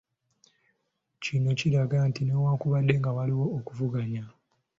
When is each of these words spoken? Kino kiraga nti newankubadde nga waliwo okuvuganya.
Kino 1.23 1.49
kiraga 1.59 1.97
nti 2.09 2.21
newankubadde 2.23 2.93
nga 2.99 3.11
waliwo 3.17 3.45
okuvuganya. 3.57 4.23